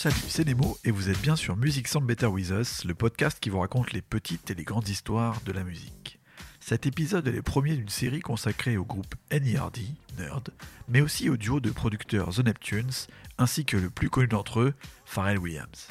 [0.00, 3.40] Salut, c'est Nemo et vous êtes bien sur Music Sound Better With Us, le podcast
[3.40, 6.20] qui vous raconte les petites et les grandes histoires de la musique.
[6.60, 9.78] Cet épisode est le premier d'une série consacrée au groupe NERD,
[10.16, 10.50] Nerd,
[10.86, 13.08] mais aussi au duo de producteurs The Neptunes,
[13.38, 14.74] ainsi que le plus connu d'entre eux,
[15.04, 15.88] Pharrell Williams.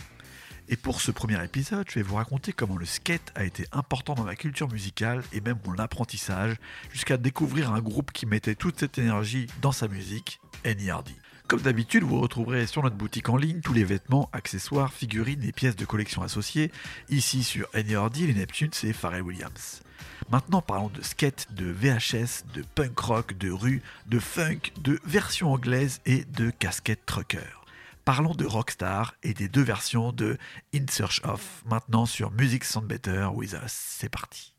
[0.70, 4.14] Et pour ce premier épisode, je vais vous raconter comment le skate a été important
[4.14, 6.56] dans ma culture musicale et même mon apprentissage,
[6.94, 11.10] jusqu'à découvrir un groupe qui mettait toute cette énergie dans sa musique, NERD.
[11.48, 15.54] Comme d'habitude, vous retrouverez sur notre boutique en ligne tous les vêtements, accessoires, figurines et
[15.54, 16.74] pièces de collection associées.
[17.08, 19.82] Ici sur NERD, les Neptunes, c'est Pharrell Williams.
[20.30, 25.54] Maintenant, parlons de skate, de VHS, de punk rock, de rue, de funk, de version
[25.54, 27.64] anglaise et de casquette trucker.
[28.04, 30.38] Parlons de Rockstar et des deux versions de
[30.76, 33.72] In Search of, maintenant sur Music Sound Better With Us.
[33.72, 34.54] C'est parti.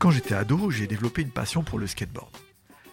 [0.00, 2.34] Quand j'étais ado, j'ai développé une passion pour le skateboard.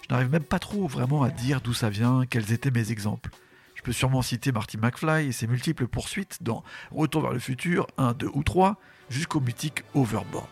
[0.01, 3.29] Je n'arrive même pas trop vraiment à dire d'où ça vient, quels étaient mes exemples.
[3.75, 7.87] Je peux sûrement citer Marty McFly et ses multiples poursuites dans Retour vers le futur
[7.97, 8.75] 1, 2 ou 3,
[9.09, 10.49] jusqu'au mythique Overboard.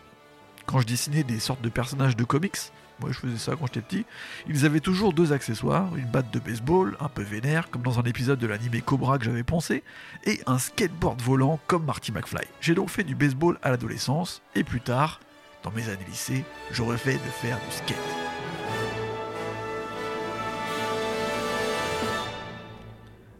[0.64, 3.82] Quand je dessinais des sortes de personnages de comics, moi je faisais ça quand j'étais
[3.82, 4.06] petit,
[4.48, 8.04] ils avaient toujours deux accessoires, une batte de baseball, un peu vénère, comme dans un
[8.04, 9.84] épisode de l'animé Cobra que j'avais pensé,
[10.24, 12.46] et un skateboard volant comme Marty McFly.
[12.62, 15.20] J'ai donc fait du baseball à l'adolescence, et plus tard,
[15.72, 17.96] mes années lycée, j'aurais fait de faire du skate.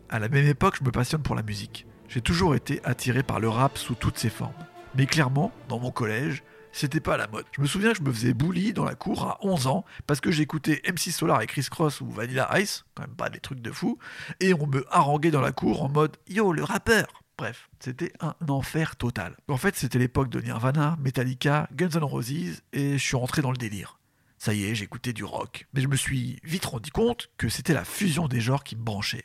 [0.09, 1.87] À la même époque, je me passionne pour la musique.
[2.09, 4.53] J'ai toujours été attiré par le rap sous toutes ses formes.
[4.95, 7.45] Mais clairement, dans mon collège, c'était pas la mode.
[7.53, 10.21] Je me souviens que je me faisais bully dans la cour à 11 ans parce
[10.21, 13.61] que j'écoutais MC Solar et Chris Cross ou Vanilla Ice, quand même pas des trucs
[13.61, 13.99] de fou,
[14.41, 17.07] et on me haranguait dans la cour en mode Yo, le rappeur
[17.39, 19.37] Bref, c'était un enfer total.
[19.49, 23.51] En fait, c'était l'époque de Nirvana, Metallica, Guns N' Roses, et je suis rentré dans
[23.51, 23.99] le délire.
[24.39, 25.67] Ça y est, j'écoutais du rock.
[25.75, 28.83] Mais je me suis vite rendu compte que c'était la fusion des genres qui me
[28.83, 29.25] branchait.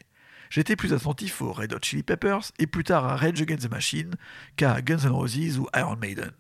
[0.50, 3.72] J'étais plus attentif aux Red Hot Chili Peppers et plus tard à Rage Against the
[3.72, 4.16] Machine
[4.58, 6.32] qu'à Guns N' Roses ou Iron Maiden.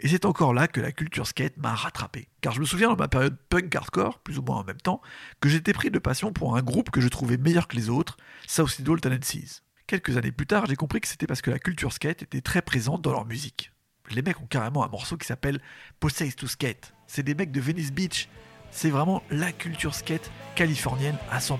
[0.00, 2.28] Et c'est encore là que la culture skate m'a rattrapé.
[2.40, 5.00] Car je me souviens dans ma période punk hardcore, plus ou moins en même temps,
[5.40, 8.16] que j'étais pris de passion pour un groupe que je trouvais meilleur que les autres,
[8.48, 9.62] Suicidal Tendencies.
[9.90, 12.62] Quelques années plus tard, j'ai compris que c'était parce que la culture skate était très
[12.62, 13.72] présente dans leur musique.
[14.12, 15.58] Les mecs ont carrément un morceau qui s'appelle
[15.98, 16.94] Possessed to Skate.
[17.08, 18.28] C'est des mecs de Venice Beach.
[18.70, 21.56] C'est vraiment la culture skate californienne à 100%.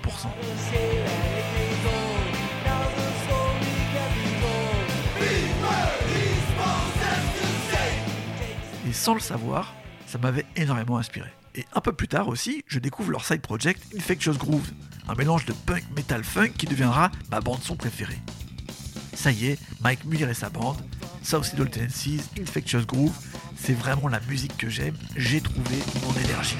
[8.87, 9.75] Et sans le savoir,
[10.07, 11.33] ça m'avait énormément inspiré.
[11.55, 14.71] Et un peu plus tard aussi, je découvre leur side project Infectious Groove,
[15.07, 18.19] un mélange de punk metal funk qui deviendra ma bande son préférée.
[19.13, 20.77] Ça y est, Mike Muir et sa bande,
[21.21, 23.13] Southsidal Tendencies, Infectious Groove,
[23.57, 26.57] c'est vraiment la musique que j'aime, j'ai trouvé mon énergie.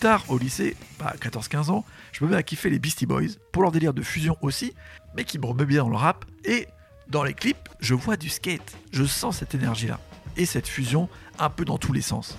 [0.00, 3.62] Tard, au lycée, à 14-15 ans, je me mets à kiffer les Beastie Boys, pour
[3.62, 4.72] leur délire de fusion aussi,
[5.14, 6.66] mais qui me remet bien dans le rap, et
[7.08, 10.00] dans les clips, je vois du skate, je sens cette énergie-là,
[10.38, 12.36] et cette fusion un peu dans tous les sens.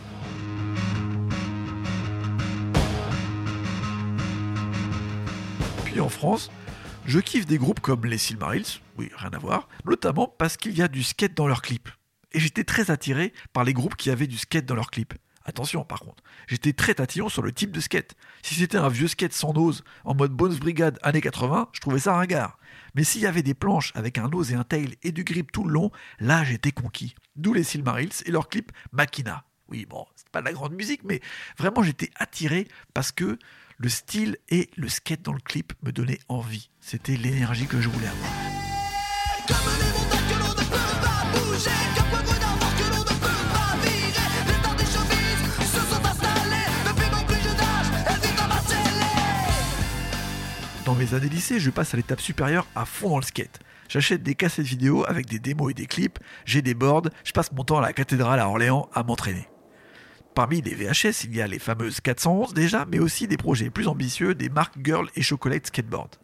[5.86, 6.50] Puis en France,
[7.06, 10.82] je kiffe des groupes comme les Silmarils, oui, rien à voir, notamment parce qu'il y
[10.82, 11.90] a du skate dans leurs clips.
[12.32, 15.14] Et j'étais très attiré par les groupes qui avaient du skate dans leurs clips.
[15.46, 18.16] Attention par contre, j'étais très tatillon sur le type de skate.
[18.42, 22.00] Si c'était un vieux skate sans nose, en mode Bones Brigade années 80, je trouvais
[22.00, 22.58] ça ringard.
[22.96, 25.52] Mais s'il y avait des planches avec un nose et un tail et du grip
[25.52, 27.16] tout le long, là j'étais conquis.
[27.36, 29.46] D'où les Silmarils et leur clip Machina.
[29.70, 31.22] Oui, bon, c'est pas de la grande musique, mais
[31.58, 33.40] vraiment j'étais attiré parce que
[33.78, 36.70] le style et le skate dans le clip me donnaient envie.
[36.82, 38.32] C'était l'énergie que je voulais avoir.
[50.92, 53.62] Dans mes années lycée, je passe à l'étape supérieure à fond dans le skate.
[53.88, 57.50] J'achète des cassettes vidéo avec des démos et des clips, j'ai des boards, je passe
[57.54, 59.48] mon temps à la cathédrale à Orléans à m'entraîner.
[60.36, 63.88] Parmi les VHS, il y a les fameuses 411 déjà, mais aussi des projets plus
[63.88, 66.18] ambitieux des marques Girl et Chocolate Skateboard.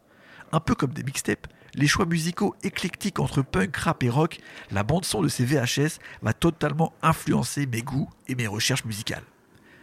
[0.52, 4.38] Un peu comme des mixtapes, les choix musicaux éclectiques entre punk, rap et rock,
[4.70, 9.24] la bande-son de ces VHS va totalement influencer mes goûts et mes recherches musicales.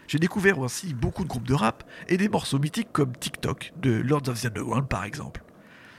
[0.07, 3.91] J'ai découvert aussi beaucoup de groupes de rap et des morceaux mythiques comme TikTok de
[3.91, 5.43] Lords of the Underground par exemple.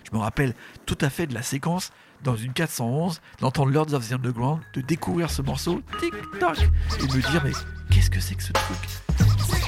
[0.05, 0.55] Je me rappelle
[0.87, 1.91] tout à fait de la séquence
[2.23, 7.31] dans une 411 d'entendre Lords of the Underground, de découvrir ce morceau TikTok et me
[7.31, 7.53] dire mais
[7.91, 9.66] qu'est-ce que c'est que ce truc?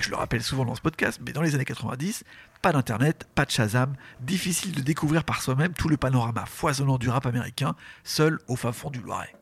[0.00, 2.24] Que je le rappelle souvent dans ce podcast, mais dans les années 90,
[2.60, 7.08] pas d'internet, pas de Shazam, difficile de découvrir par soi-même tout le panorama foisonnant du
[7.08, 7.74] rap américain,
[8.04, 9.34] seul au fin fond du Loiret.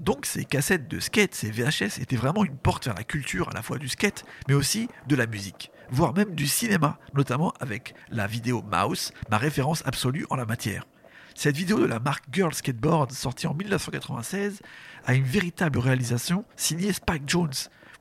[0.00, 3.52] Donc ces cassettes de skate, ces VHS, étaient vraiment une porte vers la culture à
[3.52, 7.94] la fois du skate, mais aussi de la musique, voire même du cinéma, notamment avec
[8.10, 10.84] la vidéo Mouse, ma référence absolue en la matière.
[11.34, 14.60] Cette vidéo de la marque Girl Skateboard, sortie en 1996,
[15.06, 17.52] a une véritable réalisation signée Spike Jones,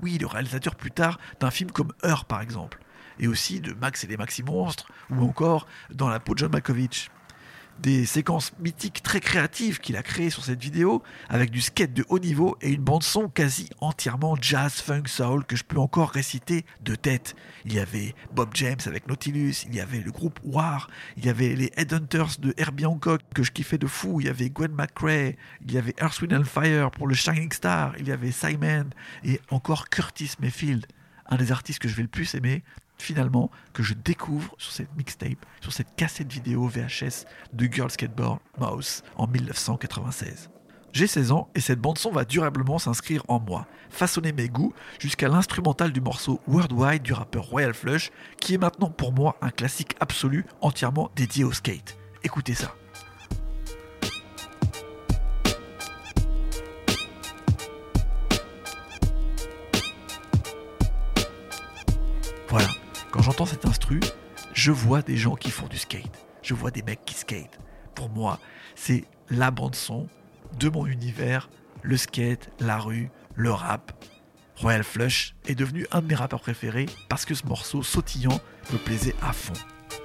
[0.02, 2.80] oui, le réalisateur plus tard d'un film comme Heure par exemple,
[3.20, 6.52] et aussi de Max et les Maxi Monstres, ou encore dans la peau de John
[6.52, 7.10] Malkovich
[7.82, 12.06] des séquences mythiques très créatives qu'il a créées sur cette vidéo, avec du skate de
[12.10, 16.10] haut niveau et une bande son quasi entièrement jazz, funk, soul que je peux encore
[16.10, 17.36] réciter de tête.
[17.66, 21.30] Il y avait Bob James avec Nautilus, il y avait le groupe War, il y
[21.30, 24.72] avait les Headhunters de Herbie Hancock que je kiffais de fou, il y avait Gwen
[24.72, 25.36] McCrae,
[25.66, 28.90] il y avait Earth, Wind and Fire pour le Shining Star, il y avait Simon
[29.24, 30.86] et encore Curtis Mayfield,
[31.28, 32.64] un des artistes que je vais le plus aimer
[33.02, 38.40] finalement que je découvre sur cette mixtape, sur cette cassette vidéo VHS de Girl Skateboard
[38.58, 40.50] Mouse en 1996.
[40.94, 45.30] J'ai 16 ans et cette bande-son va durablement s'inscrire en moi, façonner mes goûts jusqu'à
[45.30, 49.96] l'instrumental du morceau Worldwide du rappeur Royal Flush, qui est maintenant pour moi un classique
[50.02, 51.98] absolu entièrement dédié au skate.
[52.24, 52.76] Écoutez ça.
[63.22, 64.00] Quand j'entends cet instru,
[64.52, 66.26] je vois des gens qui font du skate.
[66.42, 67.60] Je vois des mecs qui skate.
[67.94, 68.40] Pour moi,
[68.74, 70.08] c'est la bande son
[70.60, 71.48] de mon univers,
[71.84, 73.92] le skate, la rue, le rap.
[74.56, 78.40] Royal Flush est devenu un de mes rappeurs préférés parce que ce morceau sautillant
[78.74, 79.54] me plaisait à fond.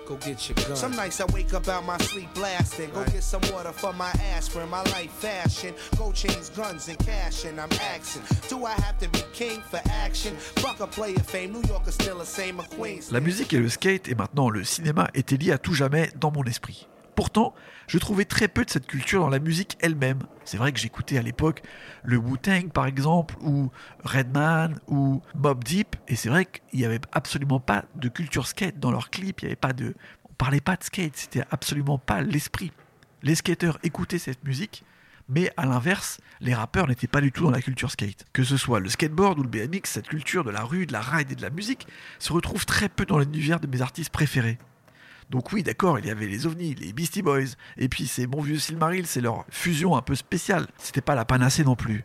[0.07, 0.77] Go get your gun.
[0.77, 2.91] Some nights I wake up out my sleep blasting.
[2.91, 4.69] Go get some water for my aspirin.
[4.71, 5.75] My life fashion.
[5.99, 7.45] Go chains, guns, and cash.
[7.45, 10.37] And I'm asking, do I have to be king for action?
[10.37, 11.53] Fuck a player fame.
[11.53, 13.11] New York is still the same Queens.
[13.13, 16.31] La musique et le skate et maintenant le cinéma étaient liés à tout jamais dans
[16.31, 16.87] mon esprit.
[17.17, 17.55] Pourtant,
[17.89, 20.19] je trouvais très peu de cette culture dans la musique elle-même.
[20.45, 21.63] C'est vrai que j'écoutais à l'époque
[22.05, 23.71] le Wu-Tang par exemple, ou
[24.05, 28.79] Redman, ou Mob Deep, et c'est vrai qu'il n'y avait absolument pas de culture skate
[28.79, 29.95] dans leurs clips, il y avait pas de...
[30.29, 32.71] On parlait pas de skate, c'était absolument pas l'esprit.
[33.23, 34.85] Les skateurs écoutaient cette musique,
[35.31, 38.27] mais à l'inverse, les rappeurs n'étaient pas du tout dans la culture skate.
[38.35, 41.01] Que ce soit le skateboard ou le BMX, cette culture de la rue, de la
[41.01, 41.87] ride et de la musique
[42.19, 44.59] se retrouve très peu dans l'univers de mes artistes préférés.
[45.31, 48.43] Donc oui, d'accord, il y avait les ovnis, les Beastie Boys, et puis ces bons
[48.43, 50.67] vieux Silmarils, c'est leur fusion un peu spéciale.
[50.79, 52.05] C'était pas la panacée non plus.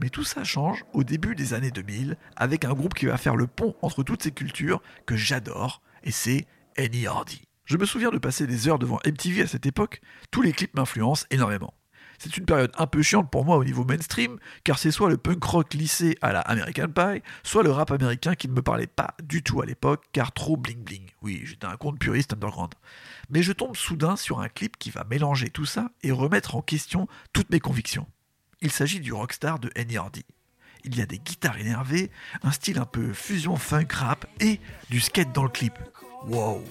[0.00, 3.36] Mais tout ça change au début des années 2000 avec un groupe qui va faire
[3.36, 6.46] le pont entre toutes ces cultures que j'adore, et c'est
[6.76, 7.42] Annie Hardy.
[7.64, 10.00] Je me souviens de passer des heures devant MTV à cette époque,
[10.30, 11.74] tous les clips m'influencent énormément.
[12.18, 15.16] C'est une période un peu chiante pour moi au niveau mainstream, car c'est soit le
[15.16, 18.86] punk rock lissé à la American Pie, soit le rap américain qui ne me parlait
[18.86, 21.10] pas du tout à l'époque, car trop bling bling.
[21.22, 22.74] Oui, j'étais un compte puriste underground.
[23.30, 26.62] Mais je tombe soudain sur un clip qui va mélanger tout ça et remettre en
[26.62, 28.06] question toutes mes convictions.
[28.60, 30.24] Il s'agit du rockstar de Annie Hardy.
[30.84, 32.10] Il y a des guitares énervées,
[32.42, 35.74] un style un peu fusion funk rap et du skate dans le clip.
[36.26, 36.62] Wow,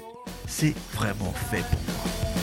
[0.48, 2.35] c'est vraiment fait pour moi.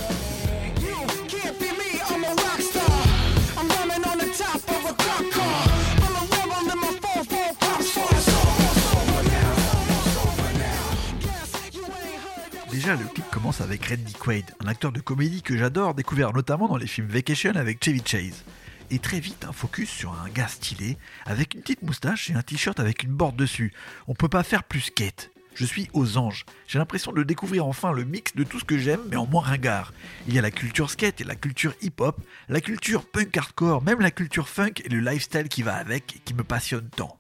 [12.83, 16.67] Déjà, le clip commence avec Randy Quaid, un acteur de comédie que j'adore, découvert notamment
[16.67, 18.43] dans les films Vacation avec Chevy Chase.
[18.91, 22.43] Et très vite, un focus sur un gars stylé, avec une petite moustache et un
[22.43, 23.73] t-shirt avec une borde dessus.
[24.09, 25.31] On peut pas faire plus skate.
[25.55, 26.45] Je suis aux anges.
[26.67, 29.43] J'ai l'impression de découvrir enfin le mix de tout ce que j'aime, mais en moins
[29.43, 29.93] ringard.
[30.27, 34.01] Il y a la culture skate et la culture hip-hop, la culture punk hardcore, même
[34.01, 37.17] la culture funk et le lifestyle qui va avec et qui me passionne tant.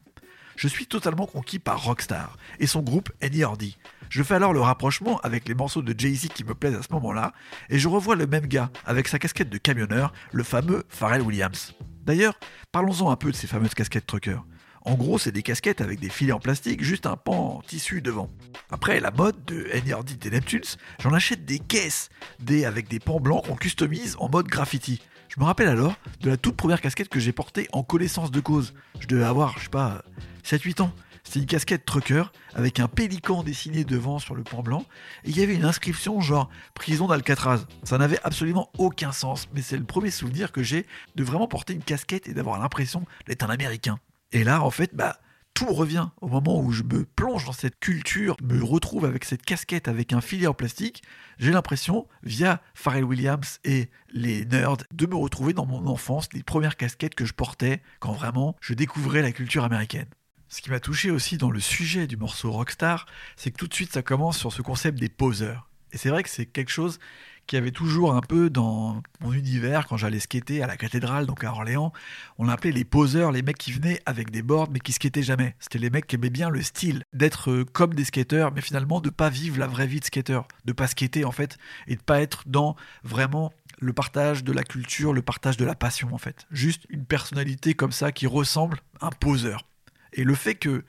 [0.57, 3.79] Je suis totalement conquis par Rockstar et son groupe Eddie Hardy.
[4.13, 6.93] Je fais alors le rapprochement avec les morceaux de Jay-Z qui me plaisent à ce
[6.93, 7.33] moment-là,
[7.71, 11.73] et je revois le même gars avec sa casquette de camionneur, le fameux Pharrell Williams.
[12.05, 12.39] D'ailleurs,
[12.73, 14.37] parlons-en un peu de ces fameuses casquettes trucker.
[14.83, 18.03] En gros, c'est des casquettes avec des filets en plastique, juste un pan en tissu
[18.03, 18.29] devant.
[18.71, 23.19] Après, la mode de NRD des Neptunes, j'en achète des caisses, des avec des pans
[23.19, 25.01] blancs qu'on customise en mode graffiti.
[25.31, 28.41] Je me rappelle alors de la toute première casquette que j'ai portée en connaissance de
[28.41, 28.75] cause.
[29.01, 30.05] Je devais avoir, je sais pas,
[30.45, 30.93] 7-8 ans.
[31.25, 32.25] C'était une casquette trucker
[32.55, 34.85] avec un pélican dessiné devant sur le pan blanc
[35.25, 37.67] et il y avait une inscription genre prison d'Alcatraz.
[37.85, 41.75] Ça n'avait absolument aucun sens, mais c'est le premier souvenir que j'ai de vraiment porter
[41.75, 43.99] une casquette et d'avoir l'impression d'être un Américain.
[44.33, 45.19] Et là, en fait, bah,
[45.55, 49.43] tout revient au moment où je me plonge dans cette culture, me retrouve avec cette
[49.43, 51.03] casquette avec un filet en plastique.
[51.39, 56.43] J'ai l'impression, via Pharrell Williams et les nerds, de me retrouver dans mon enfance, les
[56.43, 60.09] premières casquettes que je portais quand vraiment je découvrais la culture américaine.
[60.53, 63.07] Ce qui m'a touché aussi dans le sujet du morceau Rockstar,
[63.37, 65.71] c'est que tout de suite ça commence sur ce concept des poseurs.
[65.93, 66.99] Et c'est vrai que c'est quelque chose
[67.47, 71.43] qui avait toujours un peu dans mon univers quand j'allais skater à la cathédrale, donc
[71.43, 71.91] à Orléans.
[72.37, 75.57] On appelait les poseurs, les mecs qui venaient avec des boards mais qui skataient jamais.
[75.59, 79.01] C'était les mecs qui aimaient bien le style, d'être euh, comme des skateurs, mais finalement
[79.01, 81.57] de pas vivre la vraie vie de skater, de pas skater en fait,
[81.87, 85.75] et de pas être dans vraiment le partage de la culture, le partage de la
[85.75, 86.47] passion en fait.
[86.51, 89.65] Juste une personnalité comme ça qui ressemble à un poseur.
[90.13, 90.85] Et le fait que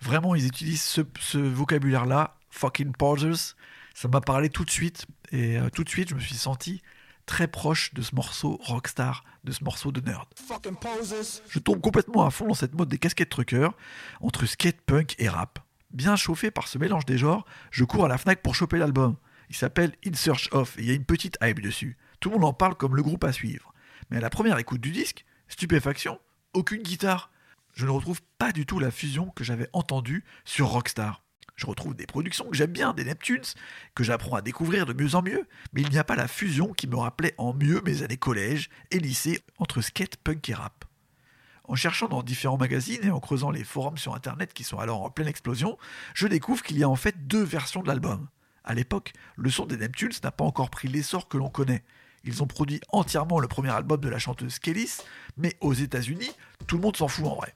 [0.00, 3.56] vraiment ils utilisent ce, vocabulaire-là, fucking posers,
[3.94, 5.06] ça m'a parlé tout de suite.
[5.32, 6.82] Et euh, tout de suite, je me suis senti
[7.26, 10.26] très proche de ce morceau rockstar, de ce morceau de nerd.
[11.48, 13.74] Je tombe complètement à fond dans cette mode des casquettes truckers,
[14.20, 15.58] entre skate punk et rap.
[15.90, 19.16] Bien chauffé par ce mélange des genres, je cours à la Fnac pour choper l'album.
[19.48, 21.96] Il s'appelle In Search Of et il y a une petite hype dessus.
[22.20, 23.72] Tout le monde en parle comme le groupe à suivre.
[24.10, 26.18] Mais à la première écoute du disque, stupéfaction,
[26.52, 27.30] aucune guitare.
[27.76, 31.22] Je ne retrouve pas du tout la fusion que j'avais entendue sur Rockstar.
[31.56, 33.44] Je retrouve des productions que j'aime bien, des Neptunes,
[33.94, 36.72] que j'apprends à découvrir de mieux en mieux, mais il n'y a pas la fusion
[36.72, 40.86] qui me rappelait en mieux mes années collège et lycée entre skate, punk et rap.
[41.64, 45.02] En cherchant dans différents magazines et en creusant les forums sur internet qui sont alors
[45.02, 45.76] en pleine explosion,
[46.14, 48.28] je découvre qu'il y a en fait deux versions de l'album.
[48.64, 51.84] À l'époque, le son des Neptunes n'a pas encore pris l'essor que l'on connaît.
[52.26, 54.98] Ils ont produit entièrement le premier album de la chanteuse Kellys,
[55.36, 56.30] mais aux États-Unis,
[56.66, 57.54] tout le monde s'en fout en vrai.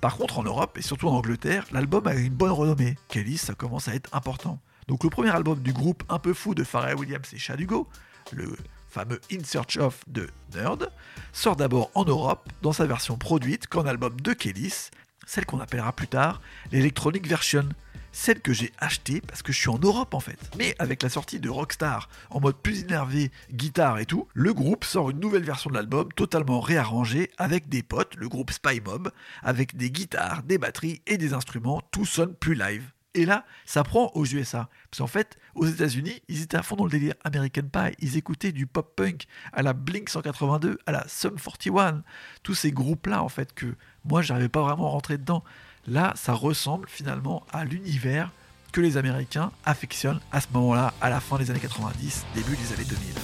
[0.00, 2.96] Par contre, en Europe et surtout en Angleterre, l'album a une bonne renommée.
[3.08, 4.58] Kellys, commence à être important.
[4.88, 7.88] Donc le premier album du groupe un peu fou de Pharrell Williams et Chad Hugo,
[8.32, 8.56] le
[8.88, 10.90] fameux In Search of de Nerd,
[11.32, 14.90] sort d'abord en Europe dans sa version produite qu'en album de Kellys,
[15.26, 16.40] celle qu'on appellera plus tard
[16.72, 17.68] l'Electronic Version,
[18.12, 20.38] celle que j'ai achetée parce que je suis en Europe en fait.
[20.56, 24.84] Mais avec la sortie de Rockstar en mode plus énervé, guitare et tout, le groupe
[24.84, 29.10] sort une nouvelle version de l'album totalement réarrangée avec des potes, le groupe Spy Mob,
[29.42, 32.92] avec des guitares, des batteries et des instruments, tout sonne plus live.
[33.14, 34.70] Et là, ça prend aux USA.
[34.90, 37.94] Parce qu'en fait, aux États-Unis, ils étaient à fond dans le délire American Pie.
[37.98, 42.02] Ils écoutaient du pop punk à la Blink 182, à la Sum 41.
[42.42, 45.44] Tous ces groupes-là, en fait, que moi, j'arrivais pas vraiment à rentrer dedans.
[45.88, 48.30] Là, ça ressemble finalement à l'univers
[48.70, 52.72] que les Américains affectionnent à ce moment-là, à la fin des années 90, début des
[52.72, 53.14] années 2000.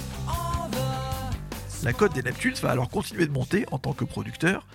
[1.85, 4.67] La cote des Neptunes va alors continuer de monter en tant que producteur,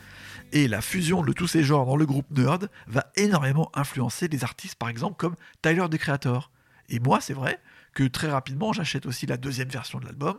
[0.53, 4.45] et la fusion de tous ces genres dans le groupe Nerd va énormément influencer des
[4.45, 6.51] artistes par exemple comme Tyler the Creator.
[6.89, 7.59] Et moi, c'est vrai
[7.93, 10.37] que très rapidement, j'achète aussi la deuxième version de l'album,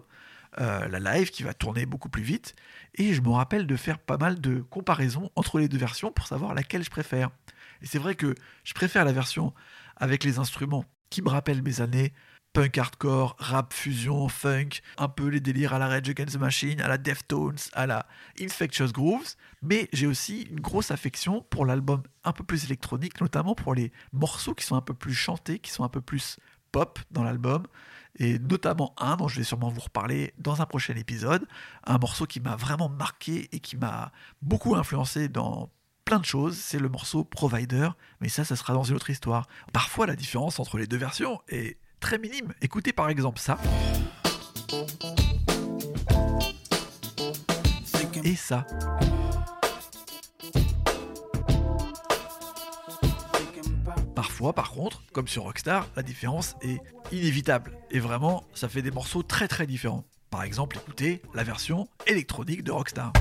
[0.60, 2.54] euh, la live qui va tourner beaucoup plus vite.
[2.94, 6.26] Et je me rappelle de faire pas mal de comparaisons entre les deux versions pour
[6.26, 7.30] savoir laquelle je préfère.
[7.82, 8.34] Et c'est vrai que
[8.64, 9.52] je préfère la version
[9.96, 12.12] avec les instruments qui me rappellent mes années
[12.54, 16.80] punk hardcore, rap fusion, funk, un peu les délires à la Rage Against the Machine,
[16.80, 18.06] à la Deftones, à la
[18.40, 23.56] Infectious Grooves, mais j'ai aussi une grosse affection pour l'album un peu plus électronique, notamment
[23.56, 26.38] pour les morceaux qui sont un peu plus chantés, qui sont un peu plus
[26.70, 27.66] pop dans l'album
[28.16, 31.46] et notamment un dont je vais sûrement vous reparler dans un prochain épisode,
[31.84, 35.70] un morceau qui m'a vraiment marqué et qui m'a beaucoup influencé dans
[36.04, 37.88] plein de choses, c'est le morceau Provider,
[38.20, 39.46] mais ça, ça sera dans une autre histoire.
[39.72, 42.52] Parfois, la différence entre les deux versions est très minime.
[42.60, 43.58] Écoutez par exemple ça.
[48.22, 48.66] Et ça.
[54.54, 56.80] Par contre, comme sur Rockstar, la différence est
[57.12, 57.72] inévitable.
[57.90, 60.04] Et vraiment, ça fait des morceaux très très différents.
[60.30, 63.12] Par exemple, écoutez la version électronique de Rockstar.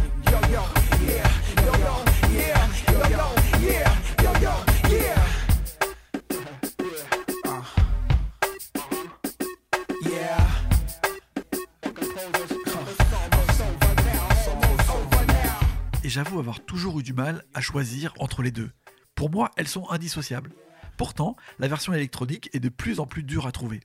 [16.04, 18.72] Et j'avoue avoir toujours eu du mal à choisir entre les deux.
[19.16, 20.52] Pour moi, elles sont indissociables.
[20.98, 23.82] Pourtant, la version électronique est de plus en plus dure à trouver.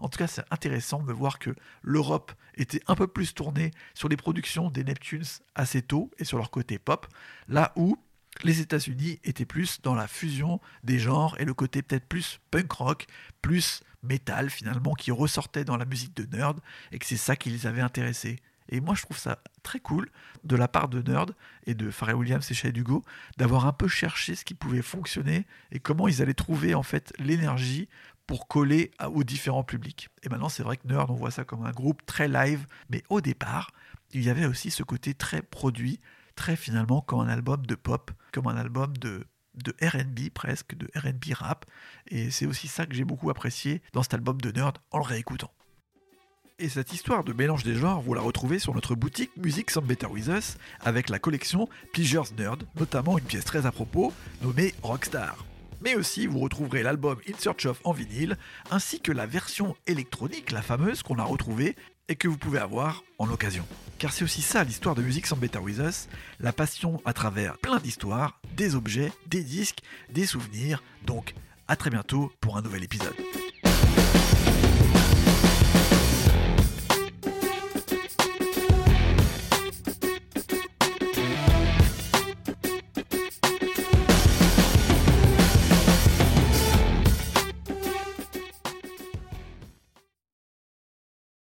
[0.00, 4.08] En tout cas, c'est intéressant de voir que l'Europe était un peu plus tournée sur
[4.08, 5.24] les productions des Neptunes
[5.54, 7.06] assez tôt et sur leur côté pop,
[7.48, 7.98] là où
[8.42, 12.70] les États-Unis étaient plus dans la fusion des genres et le côté peut-être plus punk
[12.72, 13.06] rock,
[13.40, 16.60] plus metal finalement qui ressortait dans la musique de Nerd
[16.92, 18.38] et que c'est ça qui les avait intéressés.
[18.68, 20.10] Et moi, je trouve ça très cool
[20.44, 21.34] de la part de Nerd
[21.66, 23.04] et de Pharrell Williams et Shade Hugo
[23.36, 27.12] d'avoir un peu cherché ce qui pouvait fonctionner et comment ils allaient trouver en fait
[27.18, 27.88] l'énergie
[28.26, 30.08] pour coller aux différents publics.
[30.22, 33.02] Et maintenant, c'est vrai que Nerd, on voit ça comme un groupe très live, mais
[33.08, 33.70] au départ,
[34.12, 36.00] il y avait aussi ce côté très produit,
[36.34, 39.24] très finalement comme un album de pop, comme un album de
[39.56, 41.64] de RB presque, de RB rap.
[42.08, 45.04] Et c'est aussi ça que j'ai beaucoup apprécié dans cet album de Nerd en le
[45.04, 45.50] réécoutant.
[46.58, 49.86] Et cette histoire de mélange des genres, vous la retrouvez sur notre boutique Music Sound
[49.86, 54.10] Better With Us avec la collection Pleasures Nerd, notamment une pièce très à propos
[54.40, 55.44] nommée Rockstar.
[55.82, 58.38] Mais aussi, vous retrouverez l'album In Search of en vinyle,
[58.70, 61.76] ainsi que la version électronique, la fameuse qu'on a retrouvée
[62.08, 63.66] et que vous pouvez avoir en occasion.
[63.98, 66.08] Car c'est aussi ça l'histoire de Music Sound Better With Us,
[66.40, 70.82] la passion à travers plein d'histoires, des objets, des disques, des souvenirs.
[71.04, 71.34] Donc,
[71.68, 73.14] à très bientôt pour un nouvel épisode.